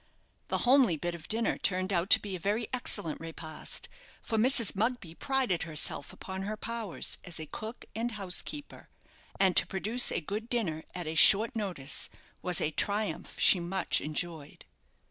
The 0.47 0.57
homely 0.65 0.97
bit 0.97 1.13
of 1.13 1.27
dinner 1.27 1.59
turned 1.59 1.93
out 1.93 2.09
to 2.09 2.19
be 2.19 2.35
a 2.35 2.39
very 2.39 2.67
excellent 2.73 3.19
repast; 3.21 3.87
for 4.23 4.35
Mrs. 4.35 4.75
Mugby 4.75 5.13
prided 5.13 5.61
herself 5.61 6.11
upon 6.11 6.41
her 6.41 6.57
powers 6.57 7.19
as 7.23 7.39
a 7.39 7.45
cook 7.45 7.85
and 7.93 8.13
housekeeper, 8.13 8.89
and 9.39 9.55
to 9.55 9.67
produce 9.67 10.11
a 10.11 10.19
good 10.19 10.49
dinner 10.49 10.85
at 10.95 11.05
a 11.05 11.13
short 11.13 11.55
notice 11.55 12.09
was 12.41 12.59
a 12.59 12.71
triumph 12.71 13.39
she 13.39 13.59
much 13.59 14.01
enjoyed. 14.01 14.65